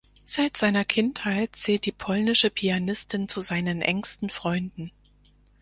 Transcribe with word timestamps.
Seit 0.25 0.57
seiner 0.57 0.83
Kindheit 0.83 1.55
zählt 1.55 1.85
die 1.85 1.91
polnische 1.91 2.49
Pianistin 2.49 3.29
zu 3.29 3.41
seinen 3.41 3.83
engsten 3.83 4.31
Freunden. 4.31 4.91